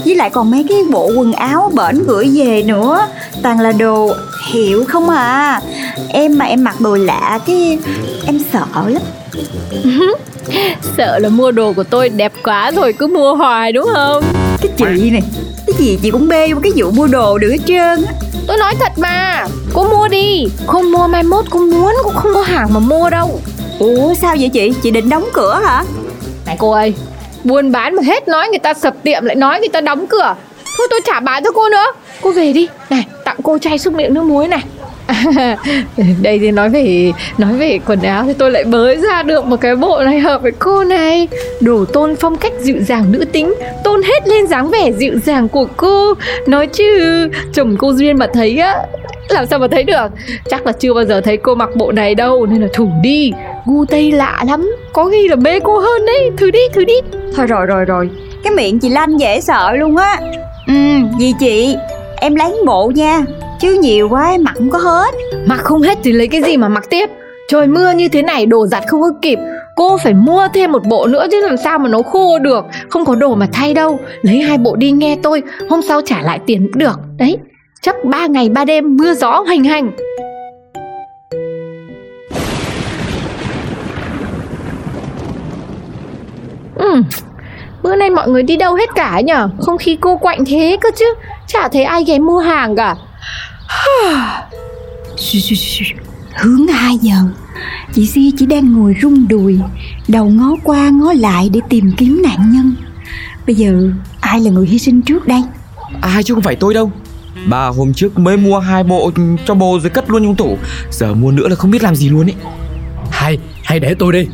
với 0.05 0.15
lại 0.15 0.29
còn 0.29 0.51
mấy 0.51 0.65
cái 0.69 0.83
bộ 0.91 1.11
quần 1.17 1.33
áo 1.33 1.71
bển 1.75 2.03
gửi 2.07 2.29
về 2.33 2.63
nữa. 2.63 3.07
Toàn 3.43 3.59
là 3.59 3.71
đồ 3.71 4.13
hiệu 4.51 4.85
không 4.87 5.09
à. 5.09 5.61
Em 6.09 6.37
mà 6.37 6.45
em 6.45 6.63
mặc 6.63 6.81
đồ 6.81 6.95
lạ 6.95 7.39
cái 7.45 7.79
em 8.25 8.39
sợ 8.53 8.65
lắm. 8.87 9.01
Sợ 10.97 11.19
là 11.19 11.29
mua 11.29 11.51
đồ 11.51 11.73
của 11.73 11.83
tôi 11.83 12.09
đẹp 12.09 12.33
quá 12.43 12.71
rồi 12.71 12.93
cứ 12.93 13.07
mua 13.07 13.35
hoài 13.35 13.71
đúng 13.71 13.89
không? 13.93 14.23
Cái 14.61 14.71
chị 14.77 15.09
này. 15.09 15.23
Cái 15.67 15.75
gì 15.77 15.97
chị 16.01 16.11
cũng 16.11 16.27
bê 16.27 16.53
vô 16.53 16.59
cái 16.63 16.71
vụ 16.75 16.91
mua 16.91 17.07
đồ 17.07 17.37
được 17.37 17.49
hết 17.51 17.59
trơn 17.65 18.05
á. 18.05 18.13
Tôi 18.47 18.57
nói 18.57 18.75
thật 18.79 18.91
mà 18.97 19.47
Cô 19.73 19.83
mua 19.83 20.07
đi. 20.07 20.47
Không 20.67 20.91
mua 20.91 21.07
mai 21.07 21.23
mốt 21.23 21.45
cô 21.49 21.59
muốn 21.59 21.93
cũng 22.03 22.13
không 22.15 22.33
có 22.33 22.41
hàng 22.41 22.73
mà 22.73 22.79
mua 22.79 23.09
đâu. 23.09 23.41
Ủa 23.79 24.13
sao 24.13 24.35
vậy 24.39 24.49
chị? 24.49 24.73
Chị 24.83 24.91
định 24.91 25.09
đóng 25.09 25.29
cửa 25.33 25.61
hả? 25.63 25.83
Này 26.45 26.55
cô 26.59 26.71
ơi 26.71 26.93
Buôn 27.43 27.71
bán 27.71 27.95
mà 27.95 28.01
hết 28.05 28.27
nói 28.27 28.47
người 28.49 28.59
ta 28.59 28.73
sập 28.73 29.03
tiệm 29.03 29.25
lại 29.25 29.35
nói 29.35 29.59
người 29.59 29.69
ta 29.69 29.81
đóng 29.81 30.07
cửa. 30.07 30.35
Thôi 30.77 30.87
tôi 30.89 30.99
trả 31.05 31.19
bán 31.19 31.43
cho 31.43 31.51
cô 31.51 31.69
nữa. 31.69 31.85
Cô 32.21 32.31
về 32.31 32.53
đi. 32.53 32.67
Này 32.89 33.05
tặng 33.25 33.37
cô 33.43 33.57
chai 33.57 33.79
xúc 33.79 33.93
miệng 33.93 34.13
nước 34.13 34.23
muối 34.23 34.47
này 34.47 34.63
đây 36.21 36.39
thì 36.39 36.51
nói 36.51 36.69
về 36.69 37.11
nói 37.37 37.53
về 37.53 37.79
quần 37.85 38.01
áo 38.01 38.23
thì 38.27 38.33
tôi 38.33 38.51
lại 38.51 38.63
bới 38.63 38.97
ra 38.97 39.23
được 39.23 39.45
một 39.45 39.61
cái 39.61 39.75
bộ 39.75 40.01
này 40.03 40.19
hợp 40.19 40.41
với 40.41 40.51
cô 40.59 40.83
này. 40.83 41.27
Đồ 41.61 41.85
tôn 41.85 42.15
phong 42.15 42.37
cách 42.37 42.53
dịu 42.59 42.77
dàng 42.81 43.11
nữ 43.11 43.25
tính 43.31 43.53
tôn 43.83 44.01
hết 44.03 44.27
lên 44.27 44.47
dáng 44.47 44.69
vẻ 44.69 44.91
dịu 44.91 45.19
dàng 45.25 45.47
của 45.47 45.67
cô. 45.77 46.13
Nói 46.47 46.67
chứ 46.67 47.27
chồng 47.53 47.75
cô 47.79 47.93
duyên 47.93 48.17
mà 48.17 48.27
thấy 48.33 48.57
á 48.57 48.75
làm 49.29 49.45
sao 49.45 49.59
mà 49.59 49.67
thấy 49.71 49.83
được? 49.83 50.07
Chắc 50.49 50.65
là 50.65 50.71
chưa 50.71 50.93
bao 50.93 51.05
giờ 51.05 51.21
thấy 51.21 51.37
cô 51.37 51.55
mặc 51.55 51.69
bộ 51.75 51.91
này 51.91 52.15
đâu 52.15 52.45
nên 52.45 52.61
là 52.61 52.67
thử 52.73 52.85
đi. 53.01 53.31
Gu 53.65 53.85
tây 53.85 54.11
lạ 54.11 54.43
lắm 54.47 54.71
có 54.93 55.05
khi 55.05 55.27
là 55.27 55.35
mê 55.35 55.59
cô 55.59 55.79
hơn 55.79 56.05
đấy. 56.05 56.31
Thử 56.37 56.51
đi 56.51 56.59
thử 56.73 56.85
đi. 56.85 56.93
Thôi 57.35 57.47
rồi 57.47 57.65
rồi 57.65 57.85
rồi. 57.85 58.09
Cái 58.43 58.53
miệng 58.53 58.79
chị 58.79 58.89
Lanh 58.89 59.19
dễ 59.19 59.41
sợ 59.41 59.71
luôn 59.71 59.97
á. 59.97 60.19
Ừ, 60.67 60.73
gì 61.19 61.33
chị? 61.39 61.75
Em 62.21 62.35
lấy 62.35 62.53
bộ 62.65 62.91
nha. 62.95 63.21
Chứ 63.59 63.77
nhiều 63.81 64.09
quá, 64.09 64.29
em 64.29 64.43
mặc 64.43 64.53
không 64.55 64.69
có 64.69 64.77
hết. 64.77 65.15
Mặc 65.45 65.59
không 65.63 65.81
hết 65.81 65.97
thì 66.03 66.11
lấy 66.11 66.27
cái 66.27 66.41
gì 66.41 66.57
mà 66.57 66.69
mặc 66.69 66.83
tiếp? 66.89 67.09
Trời, 67.49 67.67
mưa 67.67 67.91
như 67.91 68.07
thế 68.07 68.21
này, 68.21 68.45
đồ 68.45 68.67
giặt 68.67 68.83
không 68.87 69.01
có 69.01 69.11
kịp. 69.21 69.39
Cô 69.75 69.97
phải 69.97 70.13
mua 70.13 70.47
thêm 70.53 70.71
một 70.71 70.85
bộ 70.85 71.07
nữa 71.07 71.25
chứ 71.31 71.47
làm 71.47 71.57
sao 71.57 71.79
mà 71.79 71.89
nó 71.89 72.01
khô 72.01 72.39
được. 72.39 72.65
Không 72.89 73.05
có 73.05 73.15
đồ 73.15 73.35
mà 73.35 73.47
thay 73.53 73.73
đâu. 73.73 73.99
Lấy 74.21 74.39
hai 74.39 74.57
bộ 74.57 74.75
đi 74.75 74.91
nghe 74.91 75.17
tôi. 75.23 75.43
Hôm 75.69 75.81
sau 75.87 76.01
trả 76.05 76.21
lại 76.21 76.39
tiền 76.45 76.69
cũng 76.71 76.79
được. 76.79 76.99
Đấy, 77.17 77.37
Chắc 77.81 77.95
ba 78.05 78.27
ngày, 78.27 78.49
ba 78.49 78.65
đêm, 78.65 78.97
mưa 78.97 79.13
gió 79.13 79.43
hoành 79.47 79.63
hành 79.63 79.91
Ừ 86.75 87.01
Bữa 87.83 87.95
nay 87.95 88.09
mọi 88.09 88.29
người 88.29 88.43
đi 88.43 88.57
đâu 88.57 88.75
hết 88.75 88.89
cả 88.95 89.21
nhở? 89.21 89.49
Không 89.61 89.77
khí 89.77 89.97
cô 90.01 90.17
quạnh 90.17 90.45
thế 90.45 90.77
cơ 90.81 90.89
chứ. 90.95 91.05
Chả 91.47 91.67
thấy 91.67 91.83
ai 91.83 92.03
ghé 92.03 92.19
mua 92.19 92.39
hàng 92.39 92.75
cả. 92.75 92.95
Hướng 96.41 96.67
2 96.67 96.97
giờ 97.01 97.15
Chị 97.93 98.05
Si 98.05 98.33
chỉ 98.37 98.45
đang 98.45 98.73
ngồi 98.73 98.95
rung 99.01 99.27
đùi 99.27 99.59
Đầu 100.07 100.25
ngó 100.29 100.55
qua 100.63 100.89
ngó 100.89 101.13
lại 101.13 101.49
để 101.53 101.59
tìm 101.69 101.91
kiếm 101.97 102.21
nạn 102.23 102.51
nhân. 102.51 102.75
Bây 103.47 103.55
giờ 103.55 103.91
ai 104.19 104.39
là 104.39 104.51
người 104.51 104.67
hy 104.67 104.79
sinh 104.79 105.01
trước 105.01 105.27
đây? 105.27 105.43
Ai 106.01 106.23
chứ 106.23 106.33
không 106.33 106.43
phải 106.43 106.55
tôi 106.55 106.73
đâu. 106.73 106.91
Ba 107.49 107.67
hôm 107.67 107.93
trước 107.93 108.19
mới 108.19 108.37
mua 108.37 108.59
hai 108.59 108.83
bộ 108.83 109.11
cho 109.45 109.55
bồ 109.55 109.79
rồi 109.79 109.89
cất 109.89 110.09
luôn 110.09 110.23
trong 110.23 110.35
tủ. 110.35 110.57
Giờ 110.91 111.13
mua 111.13 111.31
nữa 111.31 111.47
là 111.47 111.55
không 111.55 111.71
biết 111.71 111.83
làm 111.83 111.95
gì 111.95 112.09
luôn 112.09 112.27
ấy. 112.29 112.35
Hay, 113.11 113.39
hay 113.63 113.79
để 113.79 113.95
tôi 113.99 114.13
đi. 114.13 114.27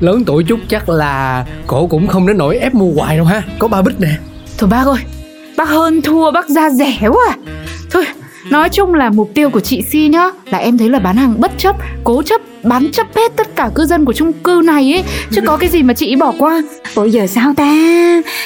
Lớn 0.00 0.24
tuổi 0.24 0.44
chút 0.44 0.60
chắc 0.68 0.88
là 0.88 1.44
cổ 1.66 1.86
cũng 1.86 2.08
không 2.08 2.26
đến 2.26 2.38
nỗi 2.38 2.56
ép 2.56 2.74
mua 2.74 2.92
hoài 2.92 3.16
đâu 3.16 3.26
ha. 3.26 3.42
Có 3.58 3.68
ba 3.68 3.82
bích 3.82 4.00
nè. 4.00 4.18
Thôi 4.58 4.70
bác 4.70 4.86
ơi 4.86 5.00
Bác 5.56 5.68
hơn 5.68 6.02
thua 6.02 6.30
bác 6.30 6.48
ra 6.48 6.70
rẻ 6.70 6.98
quá. 7.00 7.36
Thôi 7.90 8.04
Nói 8.50 8.68
chung 8.68 8.94
là 8.94 9.10
mục 9.10 9.30
tiêu 9.34 9.50
của 9.50 9.60
chị 9.60 9.82
Si 9.82 10.08
nhá 10.08 10.30
Là 10.50 10.58
em 10.58 10.78
thấy 10.78 10.88
là 10.88 10.98
bán 10.98 11.16
hàng 11.16 11.40
bất 11.40 11.52
chấp 11.58 11.76
Cố 12.04 12.22
chấp 12.22 12.40
bán 12.66 12.92
chấp 12.92 13.06
hết 13.16 13.36
tất 13.36 13.56
cả 13.56 13.70
cư 13.74 13.86
dân 13.86 14.04
của 14.04 14.12
chung 14.12 14.32
cư 14.32 14.62
này 14.64 14.92
ấy. 14.92 15.04
Chứ 15.30 15.40
có 15.46 15.56
cái 15.56 15.68
gì 15.68 15.82
mà 15.82 15.94
chị 15.94 16.16
bỏ 16.16 16.32
qua. 16.38 16.62
Ủa 16.94 17.04
giờ 17.04 17.26
sao 17.26 17.54
ta? 17.56 17.72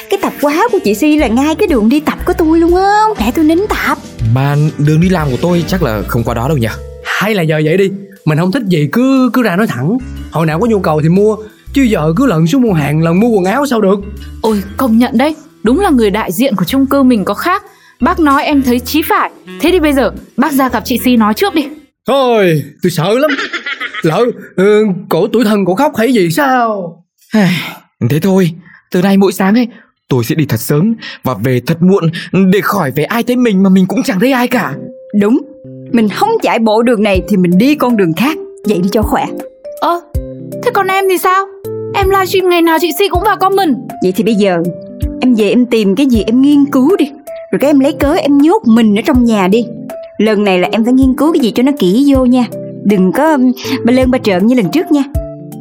Cái 0.09 0.19
tập 0.21 0.33
quá 0.41 0.67
của 0.71 0.79
chị 0.83 0.95
Si 0.95 1.15
là 1.15 1.27
ngay 1.27 1.55
cái 1.55 1.67
đường 1.67 1.89
đi 1.89 1.99
tập 1.99 2.19
của 2.25 2.33
tôi 2.37 2.59
luôn 2.59 2.75
á. 2.75 3.01
Để 3.19 3.31
tôi 3.35 3.45
nín 3.45 3.59
tập. 3.69 3.97
Mà 4.35 4.55
đường 4.77 5.01
đi 5.01 5.09
làm 5.09 5.31
của 5.31 5.37
tôi 5.41 5.63
chắc 5.67 5.83
là 5.83 6.01
không 6.07 6.23
qua 6.23 6.33
đó 6.33 6.47
đâu 6.47 6.57
nhỉ? 6.57 6.67
Hay 7.05 7.35
là 7.35 7.41
giờ 7.41 7.61
vậy 7.65 7.77
đi 7.77 7.89
Mình 8.25 8.37
không 8.37 8.51
thích 8.51 8.63
gì 8.67 8.89
cứ 8.91 9.29
cứ 9.33 9.41
ra 9.43 9.55
nói 9.55 9.67
thẳng. 9.67 9.97
Hồi 10.31 10.45
nào 10.45 10.59
có 10.59 10.67
nhu 10.67 10.79
cầu 10.79 11.01
thì 11.01 11.09
mua 11.09 11.35
Chứ 11.73 11.81
giờ 11.81 12.13
cứ 12.15 12.25
lần 12.25 12.47
xuống 12.47 12.61
mua 12.61 12.73
hàng 12.73 13.01
lần 13.01 13.19
mua 13.19 13.27
quần 13.27 13.45
áo 13.45 13.65
sao 13.65 13.81
được? 13.81 13.99
Ôi 14.41 14.63
công 14.77 14.97
nhận 14.97 15.17
đấy. 15.17 15.35
Đúng 15.63 15.79
là 15.79 15.89
người 15.89 16.09
đại 16.09 16.31
diện 16.31 16.55
của 16.55 16.65
chung 16.65 16.85
cư 16.85 17.03
mình 17.03 17.25
có 17.25 17.33
khác 17.33 17.63
Bác 18.01 18.19
nói 18.19 18.43
em 18.43 18.61
thấy 18.61 18.79
chí 18.79 19.01
phải. 19.01 19.31
Thế 19.61 19.69
thì 19.71 19.79
bây 19.79 19.93
giờ 19.93 20.11
bác 20.37 20.51
ra 20.51 20.69
gặp 20.69 20.83
chị 20.85 20.97
Si 20.97 21.17
nói 21.17 21.33
trước 21.33 21.55
đi. 21.55 21.67
Thôi 22.07 22.63
tôi 22.83 22.91
sợ 22.91 23.19
lắm. 23.19 23.31
Lỡ 24.03 24.25
ừ, 24.55 24.85
cổ 25.09 25.27
tuổi 25.27 25.43
thân 25.43 25.65
cổ 25.65 25.75
khóc 25.75 25.95
hay 25.97 26.13
gì 26.13 26.29
sao? 26.31 26.95
Thế 28.09 28.19
thôi. 28.21 28.51
Từ 28.91 29.01
nay 29.01 29.17
mỗi 29.17 29.31
sáng 29.31 29.55
ấy 29.55 29.67
Tôi 30.09 30.23
sẽ 30.23 30.35
đi 30.35 30.45
thật 30.45 30.59
sớm 30.59 30.95
Và 31.23 31.33
về 31.43 31.61
thật 31.67 31.77
muộn 31.81 32.09
Để 32.51 32.61
khỏi 32.61 32.91
về 32.91 33.03
ai 33.03 33.23
thấy 33.23 33.35
mình 33.35 33.63
mà 33.63 33.69
mình 33.69 33.85
cũng 33.87 34.03
chẳng 34.03 34.19
thấy 34.19 34.31
ai 34.31 34.47
cả. 34.47 34.73
Đúng. 35.19 35.39
Mình 35.91 36.09
không 36.09 36.29
chạy 36.41 36.59
bộ 36.59 36.81
đường 36.81 37.03
này 37.03 37.21
thì 37.29 37.37
mình 37.37 37.51
đi 37.57 37.75
con 37.75 37.97
đường 37.97 38.13
khác 38.13 38.37
Vậy 38.65 38.79
đi 38.83 38.89
cho 38.91 39.01
khỏe. 39.01 39.25
Ơ 39.81 40.01
Thế 40.63 40.71
còn 40.73 40.87
em 40.87 41.05
thì 41.09 41.17
sao? 41.17 41.45
Em 41.93 42.09
livestream 42.09 42.49
ngày 42.49 42.61
nào 42.61 42.77
chị 42.81 42.91
Si 42.99 43.07
cũng 43.09 43.23
vào 43.23 43.37
comment. 43.37 43.75
Vậy 44.03 44.11
thì 44.11 44.23
bây 44.23 44.35
giờ 44.35 44.57
Em 45.21 45.35
về 45.35 45.49
em 45.49 45.65
tìm 45.65 45.95
cái 45.95 46.05
gì 46.05 46.23
em 46.27 46.41
nghiên 46.41 46.65
cứu 46.65 46.95
đi 46.97 47.05
Rồi 47.51 47.59
cái 47.59 47.69
em 47.69 47.79
lấy 47.79 47.93
cớ 47.99 48.13
em 48.13 48.37
nhốt 48.37 48.61
mình 48.65 48.95
ở 48.99 49.01
trong 49.05 49.25
nhà 49.25 49.47
đi. 49.47 49.65
Lần 50.17 50.43
này 50.43 50.59
là 50.59 50.69
em 50.71 50.83
phải 50.85 50.93
nghiên 50.93 51.15
cứu 51.17 51.33
cái 51.33 51.39
gì 51.39 51.51
cho 51.51 51.63
nó 51.63 51.71
kỹ 51.79 52.05
vô 52.07 52.25
nha. 52.25 52.45
Đừng 52.83 53.11
có 53.11 53.31
um, 53.31 53.51
ba 53.83 53.93
lơn 53.93 54.11
ba 54.11 54.17
trợn 54.23 54.47
như 54.47 54.55
lần 54.55 54.71
trước 54.71 54.91
nha. 54.91 55.03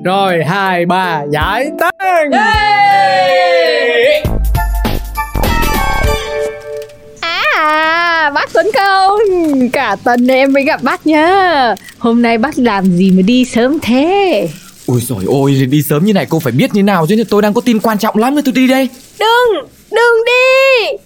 Rồi 0.05 0.45
hai 0.45 0.87
ba 0.87 1.23
giải 1.31 1.71
tán. 1.81 2.31
À, 7.21 8.31
bác 8.35 8.53
Tuấn 8.53 8.67
Công. 8.75 9.19
Cả 9.73 9.97
tuần 10.05 10.27
này 10.27 10.37
em 10.37 10.53
mới 10.53 10.65
gặp 10.65 10.83
bác 10.83 11.07
nhá. 11.07 11.75
Hôm 11.99 12.23
nay 12.23 12.39
bác 12.39 12.59
làm 12.59 12.85
gì 12.85 13.11
mà 13.11 13.23
đi 13.23 13.45
sớm 13.45 13.79
thế? 13.83 14.49
Ôi 14.87 15.01
rồi 15.09 15.25
ôi 15.27 15.67
đi 15.71 15.83
sớm 15.83 16.05
như 16.05 16.13
này 16.13 16.27
cô 16.29 16.39
phải 16.39 16.53
biết 16.53 16.75
như 16.75 16.83
nào 16.83 17.07
chứ 17.07 17.25
tôi 17.31 17.43
đang 17.43 17.55
có 17.55 17.61
tin 17.61 17.81
quan 17.81 17.99
trọng 17.99 18.17
lắm 18.17 18.35
nên 18.35 18.45
tôi 18.45 18.53
đi 18.53 18.67
đây. 18.67 18.89
Đừng, 19.19 19.69
đừng 19.91 20.25
đi 20.27 20.97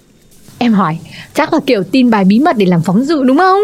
Em 0.59 0.73
hỏi, 0.73 0.99
chắc 1.35 1.53
là 1.53 1.61
kiểu 1.67 1.83
tin 1.93 2.11
bài 2.11 2.25
bí 2.25 2.39
mật 2.41 2.57
để 2.57 2.67
làm 2.67 2.83
phóng 2.83 3.05
dụ 3.05 3.23
đúng 3.25 3.39
không? 3.39 3.63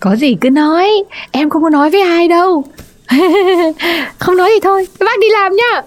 Có 0.00 0.16
gì 0.16 0.36
cứ 0.40 0.50
nói, 0.50 0.90
em 1.30 1.50
không 1.50 1.62
có 1.62 1.70
nói 1.70 1.90
với 1.90 2.00
ai 2.00 2.28
đâu. 2.28 2.64
Không 4.18 4.36
nói 4.36 4.50
thì 4.54 4.60
thôi, 4.62 4.88
bác 5.00 5.18
đi 5.20 5.26
làm 5.32 5.52
nhá. 5.56 5.82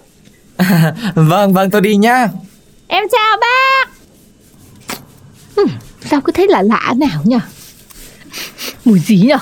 Vâng 1.16 1.54
vâng 1.54 1.72
tôi 1.72 1.82
đi 1.82 1.96
nhá. 1.96 2.28
Em 2.88 3.04
chào 3.12 3.38
bác. 3.42 3.90
Sao 6.10 6.22
cứ 6.22 6.32
thấy 6.32 6.48
lạ 6.48 6.62
lạ 6.62 6.94
nào 6.98 7.22
nhỉ? 7.24 7.38
Mùi 8.86 9.00
gì 9.00 9.18
nhỉ? 9.18 9.34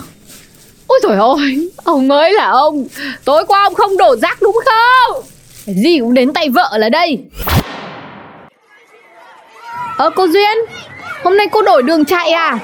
Ôi 0.88 1.00
trời 1.04 1.18
ơi 1.18 1.70
Ông 1.84 2.12
ấy 2.12 2.34
là 2.34 2.50
ông. 2.50 2.88
Tối 3.26 3.46
qua 3.48 3.64
ông 3.64 3.74
không 3.74 3.98
đổ 3.98 4.16
rác 4.16 4.42
đúng 4.42 4.58
không? 4.66 5.24
Cái 5.66 5.76
gì 5.76 6.00
cũng 6.00 6.14
đến 6.14 6.34
tay 6.34 6.50
vợ 6.50 6.78
là 6.78 6.90
đây. 6.90 7.20
Ờ 9.98 10.10
cô 10.16 10.28
Duyên 10.28 10.58
Hôm 11.26 11.38
nay 11.38 11.48
cô 11.52 11.62
đổi 11.62 11.84
đường 11.84 12.06
chạy 12.06 12.30
à? 12.32 12.58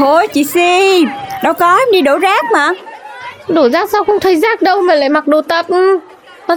Ủa 0.00 0.26
chị 0.32 0.44
Si 0.44 1.04
Đâu 1.42 1.52
có 1.54 1.76
em 1.76 1.88
đi 1.92 2.00
đổ 2.00 2.18
rác 2.18 2.44
mà. 2.52 2.70
Đổ 3.48 3.68
rác 3.68 3.90
sao 3.90 4.04
không 4.04 4.20
thấy 4.20 4.36
rác 4.36 4.62
đâu 4.62 4.82
mà 4.82 4.94
lại 4.94 5.08
mặc 5.08 5.28
đồ 5.28 5.42
tập? 5.42 5.66
Ờ, 6.46 6.56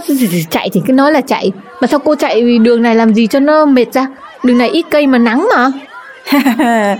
Chạy 0.50 0.70
thì 0.72 0.80
cứ 0.86 0.92
nói 0.92 1.12
là 1.12 1.20
chạy. 1.20 1.52
Mà 1.80 1.86
sao 1.86 1.98
cô 1.98 2.14
chạy 2.14 2.58
đường 2.58 2.82
này 2.82 2.94
làm 2.94 3.14
gì 3.14 3.26
cho 3.26 3.40
nó 3.40 3.64
mệt 3.64 3.92
ra? 3.92 4.06
Đường 4.42 4.58
này 4.58 4.68
ít 4.68 4.84
cây 4.90 5.06
mà 5.06 5.18
nắng 5.18 5.48
mà. 5.56 5.70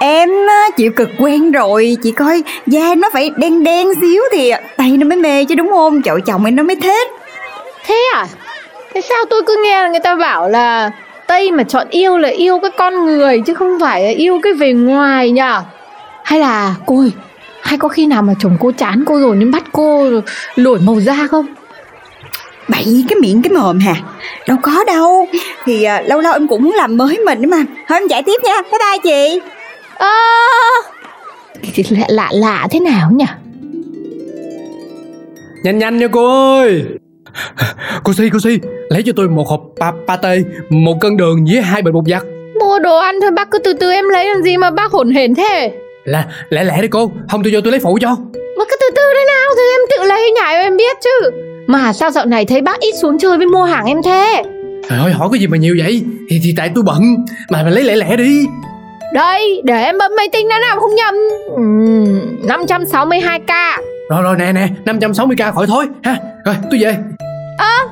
Em 0.00 0.30
chịu 0.76 0.90
cực 0.96 1.08
quen 1.18 1.52
rồi. 1.52 1.96
Chị 2.02 2.12
coi 2.12 2.42
da 2.66 2.94
nó 2.94 3.10
phải 3.12 3.30
đen 3.36 3.64
đen 3.64 3.88
xíu 4.00 4.22
thì 4.32 4.52
tay 4.76 4.90
nó 4.90 5.06
mới 5.06 5.18
mê 5.18 5.44
chứ 5.44 5.54
đúng 5.54 5.70
không? 5.70 6.02
Chậu 6.02 6.20
chồng 6.20 6.44
em 6.44 6.56
nó 6.56 6.62
mới 6.62 6.76
thích. 6.76 7.08
Thế 7.86 8.02
à? 8.14 8.26
Thế 8.94 9.00
sao 9.00 9.24
tôi 9.30 9.42
cứ 9.46 9.62
nghe 9.64 9.82
là 9.82 9.88
người 9.88 10.00
ta 10.00 10.14
bảo 10.14 10.48
là 10.48 10.90
Tây 11.26 11.52
mà 11.52 11.62
chọn 11.62 11.86
yêu 11.90 12.18
là 12.18 12.28
yêu 12.28 12.58
cái 12.58 12.70
con 12.78 13.04
người 13.04 13.40
chứ 13.40 13.54
không 13.54 13.78
phải 13.80 14.02
là 14.02 14.10
yêu 14.10 14.40
cái 14.42 14.52
về 14.52 14.72
ngoài 14.72 15.30
nhở? 15.30 15.62
Hay 16.24 16.40
là 16.40 16.74
cô 16.86 16.98
ơi, 16.98 17.12
hay 17.62 17.78
có 17.78 17.88
khi 17.88 18.06
nào 18.06 18.22
mà 18.22 18.34
chồng 18.38 18.56
cô 18.60 18.72
chán 18.72 19.04
cô 19.06 19.20
rồi 19.20 19.36
nên 19.36 19.50
bắt 19.50 19.64
cô 19.72 20.10
đổi 20.56 20.78
màu 20.78 21.00
da 21.00 21.26
không? 21.30 21.46
Bậy 22.68 23.04
cái 23.08 23.18
miệng 23.20 23.42
cái 23.42 23.52
mồm 23.52 23.78
hà 23.78 23.96
Đâu 24.48 24.56
có 24.62 24.84
đâu. 24.86 25.26
Thì 25.64 25.84
à, 25.84 26.02
lâu 26.06 26.20
lâu 26.20 26.32
em 26.32 26.48
cũng 26.48 26.62
muốn 26.62 26.72
làm 26.72 26.96
mới 26.96 27.18
mình 27.26 27.42
đó 27.42 27.48
mà. 27.48 27.64
Thôi 27.88 27.98
em 27.98 28.08
chạy 28.08 28.22
tiếp 28.22 28.40
nha. 28.44 28.62
Bye 28.62 28.80
bye 28.80 28.98
chị. 29.02 29.40
À, 29.98 30.12
thì 31.74 31.84
lạ 31.90 32.06
lạ 32.08 32.30
lạ 32.32 32.66
thế 32.70 32.80
nào 32.80 33.10
nhỉ? 33.12 33.24
Nhanh 35.64 35.78
nhanh 35.78 35.98
nha 35.98 36.06
cô 36.12 36.56
ơi. 36.58 36.84
Cô 38.04 38.12
Si 38.12 38.30
cô 38.32 38.38
Si 38.38 38.58
Lấy 38.88 39.02
cho 39.06 39.12
tôi 39.16 39.28
một 39.28 39.48
hộp 39.48 39.60
pa 39.80 39.92
pate 40.06 40.38
Một 40.68 40.94
cân 41.00 41.16
đường 41.16 41.44
với 41.52 41.62
hai 41.62 41.82
bịch 41.82 41.94
bột 41.94 42.04
giặt. 42.06 42.22
Mua 42.60 42.78
đồ 42.78 42.98
ăn 42.98 43.20
thôi 43.20 43.30
bác 43.30 43.50
cứ 43.50 43.58
từ 43.58 43.72
từ 43.72 43.90
em 43.90 44.08
lấy 44.08 44.28
làm 44.28 44.42
gì 44.42 44.56
mà 44.56 44.70
bác 44.70 44.90
hổn 44.92 45.10
hển 45.10 45.34
thế? 45.34 45.72
Là 46.04 46.26
lẹ 46.48 46.64
lẹ 46.64 46.82
đi 46.82 46.88
cô 46.88 47.10
Không 47.30 47.42
tôi 47.42 47.52
vô 47.52 47.60
tôi 47.60 47.70
lấy 47.70 47.80
phụ 47.80 47.98
cho. 48.00 48.08
Mà 48.58 48.64
cứ 48.70 48.76
từ 48.80 48.86
từ 48.96 49.02
thế 49.14 49.24
nào 49.26 49.50
thì 49.56 49.62
em 49.72 49.80
tự 49.90 50.08
lấy 50.08 50.30
nhảy 50.30 50.54
em 50.54 50.76
biết 50.76 50.96
chứ. 51.04 51.30
Mà 51.66 51.92
sao 51.92 52.10
dạo 52.10 52.26
này 52.26 52.44
thấy 52.44 52.60
bác 52.60 52.80
ít 52.80 52.94
xuống 53.02 53.18
chơi 53.18 53.36
với 53.36 53.46
mua 53.46 53.64
hàng 53.64 53.86
em 53.86 54.02
thế? 54.04 54.42
Trời 54.88 54.98
ơi 54.98 55.12
hỏi 55.12 55.28
cái 55.32 55.40
gì 55.40 55.46
mà 55.46 55.56
nhiều 55.56 55.76
vậy? 55.78 56.02
Thì, 56.30 56.40
thì 56.44 56.54
tại 56.56 56.70
tôi 56.74 56.84
bận 56.84 57.02
Mà 57.50 57.62
mà 57.62 57.70
lấy 57.70 57.84
lẹ 57.84 57.96
lẹ 57.96 58.16
đi. 58.16 58.46
Đây, 59.14 59.62
để 59.64 59.84
em 59.84 59.98
bấm 59.98 60.12
máy 60.16 60.28
tính 60.32 60.48
nó 60.48 60.58
nào 60.58 60.80
không 60.80 60.94
nhầm. 60.94 61.14
Uhm, 61.52 62.36
562k 62.48 63.78
Rồi 64.10 64.22
rồi 64.22 64.36
nè 64.38 64.52
nè 64.52 64.68
560k 64.84 65.52
khỏi 65.52 65.66
thôi 65.66 65.86
ha. 66.02 66.16
Rồi 66.44 66.54
tôi 66.70 66.80
về. 66.82 66.96
Ơ, 67.58 67.88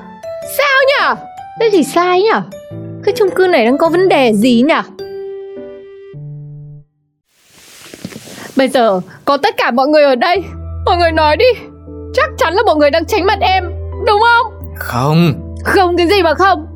sao 0.59 0.81
nhở? 0.89 1.15
Thế 1.61 1.69
thì 1.73 1.85
sai 1.85 2.23
nhở? 2.23 2.43
Cái 3.05 3.15
chung 3.17 3.31
cư 3.31 3.47
này 3.47 3.65
đang 3.65 3.79
có 3.79 3.89
vấn 3.89 4.09
đề 4.09 4.33
gì 4.33 4.63
nhở? 4.63 4.83
Bây 8.57 8.69
giờ 8.69 9.01
có 9.25 9.37
tất 9.37 9.55
cả 9.57 9.71
mọi 9.71 9.89
người 9.89 10.03
ở 10.03 10.15
đây. 10.15 10.43
Mọi 10.87 10.97
người 10.97 11.13
nói 11.13 11.37
đi. 11.37 11.47
Chắc 12.15 12.31
chắn 12.39 12.55
là 12.55 12.63
mọi 12.67 12.77
người 12.77 12.91
đang 12.91 13.05
tránh 13.05 13.27
mặt 13.27 13.39
em 13.41 13.65
Đúng 14.07 14.21
không? 14.21 14.53
Không. 14.77 15.33
Không 15.65 15.97
cái 15.97 16.07
gì 16.07 16.23
mà 16.23 16.35
không? 16.35 16.67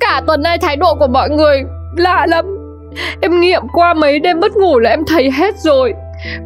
Cả 0.00 0.22
tuần 0.26 0.42
nay 0.42 0.58
thái 0.58 0.76
độ 0.76 0.94
của 0.94 1.06
mọi 1.06 1.30
người 1.30 1.62
lạ 1.96 2.26
lắm. 2.28 2.44
Em 3.20 3.40
nghiệm 3.40 3.62
qua 3.72 3.94
mấy 3.94 4.18
đêm 4.18 4.40
mất 4.40 4.56
ngủ 4.56 4.78
là 4.78 4.90
em 4.90 5.04
thấy 5.06 5.30
hết 5.30 5.54
rồi. 5.58 5.92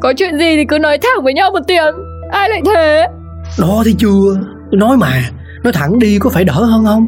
Có 0.00 0.12
chuyện 0.16 0.38
gì 0.38 0.56
thì 0.56 0.64
cứ 0.64 0.78
nói 0.78 0.99
thẳng 0.99 1.25
với 1.25 1.34
nhau 1.34 1.50
một 1.50 1.61
tiếng. 1.66 1.94
Ai 2.30 2.49
lại 2.49 2.61
thế? 2.66 3.06
Đó 3.58 3.82
thì 3.84 3.94
chưa. 3.99 4.37
Tôi 4.70 4.80
nói 4.80 4.96
mà 4.96 5.08
Nói 5.64 5.73
thẳng 5.73 5.99
đi 5.99 6.19
có 6.19 6.31
phải 6.31 6.45
đỡ 6.45 6.52
hơn 6.52 6.85
không? 6.85 7.07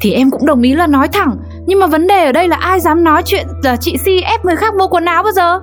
Thì 0.00 0.12
em 0.12 0.30
cũng 0.30 0.46
đồng 0.46 0.62
ý 0.62 0.74
là 0.74 0.86
nói 0.86 1.08
thẳng. 1.08 1.36
Nhưng 1.66 1.80
mà 1.80 1.86
vấn 1.86 2.06
đề 2.06 2.24
ở 2.24 2.32
đây 2.32 2.48
là 2.48 2.56
ai 2.56 2.80
dám 2.80 3.04
nói 3.04 3.22
chuyện 3.26 3.46
là 3.62 3.76
chị 3.76 3.96
Si 4.04 4.20
ép 4.20 4.44
người 4.44 4.56
khác 4.56 4.74
mua 4.74 4.86
quần 4.88 5.04
áo 5.04 5.22
bao 5.22 5.32
giờ? 5.32 5.60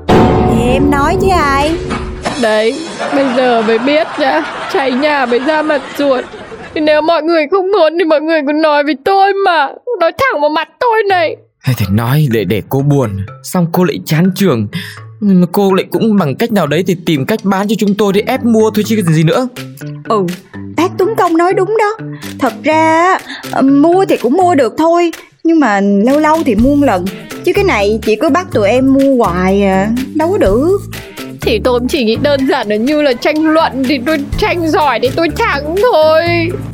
Thì 0.54 0.70
em 0.74 0.92
nói 0.92 1.18
chứ 1.22 1.28
ai? 1.30 1.76
Đấy, 2.42 2.76
bây 3.16 3.26
giờ 3.36 3.62
mới 3.62 3.80
biết 3.80 4.08
nhá. 4.20 4.44
Cháy 4.74 4.92
nhà 4.92 5.26
mới 5.26 5.40
ra 5.40 5.62
mặt 5.62 5.82
ruột. 5.98 6.26
Thì 6.74 6.82
nếu 6.82 7.02
mọi 7.02 7.24
người 7.24 7.48
không 7.52 7.72
muốn 7.72 7.94
thì 8.00 8.06
mọi 8.06 8.22
người 8.22 8.42
cứ 8.48 8.54
nói 8.54 8.84
với 8.84 8.98
tôi 9.06 9.34
mà. 9.46 9.68
Nói 10.00 10.12
thẳng 10.12 10.42
vào 10.42 10.50
mặt 10.50 10.68
tôi 10.80 11.04
này. 11.10 11.36
Hay 11.60 11.76
thì 11.78 11.86
nói 11.92 12.28
để 12.32 12.44
để 12.44 12.62
cô 12.70 12.80
buồn. 12.80 13.10
Xong 13.44 13.68
cô 13.72 13.84
lại 13.84 14.00
chán 14.06 14.32
trường 14.36 14.68
mà 15.34 15.48
cô 15.52 15.74
lại 15.74 15.86
cũng 15.92 16.18
bằng 16.18 16.36
cách 16.36 16.52
nào 16.52 16.68
đấy 16.68 16.84
thì 16.88 16.96
tìm 17.06 17.26
cách 17.26 17.40
bán 17.44 17.68
cho 17.68 17.76
chúng 17.80 17.96
tôi 17.96 18.14
để 18.14 18.24
ép 18.28 18.44
mua 18.44 18.72
thôi 18.72 18.84
chứ 18.88 19.02
gì 19.02 19.24
nữa. 19.24 19.48
Ừ 20.10 20.26
Bác 20.78 20.92
Tuấn 20.98 21.10
Công 21.18 21.38
nói 21.38 21.54
đúng 21.54 21.78
đó. 21.78 22.06
Thật 22.40 22.54
ra 22.64 23.18
mua 23.64 24.06
thì 24.06 24.18
cũng 24.18 24.34
mua 24.34 24.56
được 24.56 24.74
thôi 24.78 25.12
Nhưng 25.44 25.60
mà 25.60 25.82
lâu 25.82 26.20
lâu 26.20 26.38
thì 26.46 26.56
mua 26.56 26.76
lần. 26.76 27.06
Chứ 27.44 27.54
cái 27.54 27.64
này 27.64 28.00
chỉ 28.06 28.16
cứ 28.16 28.30
bắt 28.30 28.48
tụi 28.54 28.70
em 28.70 28.94
mua 28.94 29.16
hoài 29.26 29.64
à 29.64 29.90
Đâu 30.16 30.32
có 30.32 30.38
được. 30.38 30.80
Thì 31.42 31.60
tôi 31.64 31.80
cũng 31.80 31.88
chỉ 31.88 32.04
nghĩ 32.04 32.16
đơn 32.16 32.48
giản 32.48 32.68
là 32.68 32.76
như 32.76 33.02
là 33.02 33.14
tranh 33.14 33.46
luận 33.46 33.84
Thì 33.88 34.00
tôi 34.06 34.18
tranh 34.38 34.72
giỏi 34.72 35.00
thì 35.02 35.10
tôi 35.16 35.30
thắng 35.30 35.76
thôi. 35.92 36.24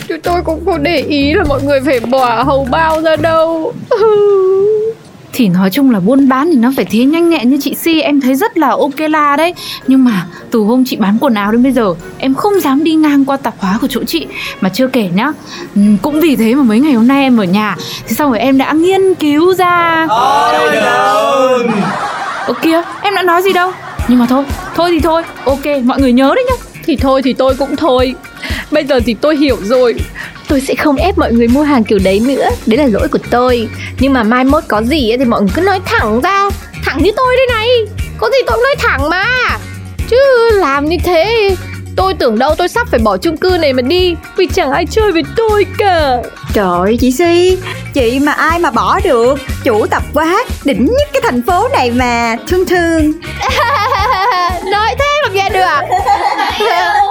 Chứ 0.08 0.18
tôi 0.24 0.42
cũng 0.42 0.66
không 0.66 0.84
để 0.84 0.98
ý 0.98 1.34
là 1.34 1.44
mọi 1.44 1.64
người 1.64 1.80
phải 1.86 2.00
bỏ 2.00 2.44
hầu 2.44 2.68
bao 2.72 3.02
ra 3.02 3.16
đâu 3.16 3.74
Thì 5.34 5.50
nói 5.50 5.70
chung 5.70 5.92
là 5.92 6.00
buôn 6.00 6.30
bán 6.30 6.50
thì 6.52 6.58
nó 6.58 6.72
phải 6.76 6.86
thế 6.86 7.00
nhanh 7.00 7.30
nhẹn 7.30 7.50
như 7.50 7.58
chị 7.62 7.76
Si 7.76 8.02
Em 8.02 8.22
thấy 8.22 8.36
rất 8.36 8.58
là 8.58 8.70
ok 8.70 9.00
la 9.10 9.36
đấy. 9.36 9.54
Nhưng 9.88 10.04
mà 10.04 10.26
từ 10.52 10.60
hôm 10.60 10.84
chị 10.86 10.96
bán 10.96 11.18
quần 11.22 11.34
áo 11.34 11.52
đến 11.52 11.64
bây 11.64 11.72
giờ 11.72 11.94
Em 12.18 12.34
không 12.34 12.60
dám 12.60 12.84
đi 12.84 12.96
ngang 12.96 13.26
qua 13.26 13.38
tạp 13.38 13.54
hóa 13.58 13.78
của 13.82 13.88
chỗ 13.88 14.04
chị. 14.04 14.28
Mà 14.62 14.70
chưa 14.70 14.88
kể 14.88 15.10
nhá 15.16 15.32
ừ, 15.76 15.82
Cũng 16.02 16.20
vì 16.20 16.36
thế 16.36 16.56
mà 16.56 16.64
mấy 16.64 16.80
ngày 16.80 16.94
hôm 16.94 17.08
nay 17.08 17.24
em 17.24 17.38
ở 17.38 17.44
nhà. 17.44 17.76
Thì 18.08 18.16
xong 18.16 18.30
rồi 18.30 18.40
em 18.40 18.58
đã 18.58 18.74
nghiên 18.74 19.14
cứu 19.14 19.54
ra. 19.54 20.08
Ơ 22.46 22.54
kìa 22.62 22.82
em 23.02 23.16
đã 23.16 23.24
nói 23.24 23.42
gì 23.42 23.54
đâu? 23.54 23.72
Nhưng 24.08 24.20
mà 24.20 24.26
thôi, 24.30 24.44
thôi 24.76 24.90
thì 24.92 25.00
thôi. 25.00 25.24
Ok, 25.46 25.66
mọi 25.84 26.00
người 26.02 26.14
nhớ 26.14 26.32
đấy 26.36 26.46
nhá. 26.50 26.56
Thì 26.86 26.96
thôi 26.96 27.22
thì 27.22 27.34
tôi 27.34 27.56
cũng 27.56 27.76
thôi. 27.76 28.16
Bây 28.72 28.84
giờ 28.84 29.00
thì 29.06 29.14
tôi 29.14 29.38
hiểu 29.38 29.58
rồi 29.64 29.96
Tôi 30.52 30.62
sẽ 30.62 30.76
không 30.76 30.96
ép 30.96 31.18
mọi 31.18 31.34
người 31.34 31.48
mua 31.48 31.64
hàng 31.64 31.84
kiểu 31.84 32.00
đấy 32.04 32.20
nữa. 32.20 32.50
Đấy 32.66 32.78
là 32.78 32.88
lỗi 32.88 33.08
của 33.08 33.20
tôi. 33.30 33.70
Nhưng 34.00 34.14
mà 34.14 34.24
mai 34.24 34.44
mốt 34.44 34.64
có 34.68 34.82
gì 34.82 35.12
ấy 35.12 35.18
thì 35.18 35.26
mọi 35.26 35.42
người 35.42 35.52
cứ 35.56 35.62
nói 35.62 35.80
thẳng 35.86 36.22
ra. 36.22 36.50
Thẳng 36.84 37.04
như 37.04 37.12
tôi 37.18 37.36
đây 37.36 37.48
này. 37.58 37.68
Có 38.18 38.30
gì 38.30 38.38
tôi 38.48 38.58
cũng 38.58 38.64
nói 38.64 38.76
thẳng 38.80 39.10
mà. 39.10 39.26
Chứ 40.10 40.18
làm 40.54 40.86
như 40.86 40.98
thế 41.04 41.56
Tôi 41.96 42.14
tưởng 42.14 42.40
đâu 42.40 42.56
tôi 42.56 42.68
sắp 42.68 42.88
phải 42.92 43.00
bỏ 43.00 43.18
chung 43.18 43.38
cư 43.38 43.58
này 43.62 43.74
mà 43.74 43.82
đi. 43.82 44.16
Vì 44.38 44.48
chẳng 44.54 44.72
ai 44.72 44.86
chơi 44.86 45.12
với 45.12 45.24
tôi 45.36 45.66
cả. 45.78 46.18
Trời 46.54 46.80
ơi 46.80 46.98
chị 47.00 47.12
Si 47.12 47.58
Chị 47.94 48.20
mà 48.20 48.32
ai 48.32 48.60
mà 48.60 48.72
bỏ 48.72 49.00
được? 49.04 49.40
Chủ 49.64 49.86
tập 49.86 50.04
quán 50.14 50.44
đỉnh 50.64 50.86
nhất 50.86 51.10
cái 51.14 51.22
thành 51.26 51.42
phố 51.42 51.68
này 51.68 51.92
mà. 51.92 52.36
Thương 52.48 52.66
thương. 52.66 53.12
Nói 54.72 54.96
thế 55.00 55.22
mà 55.24 55.30
nghe 55.34 55.50
được 55.50 55.98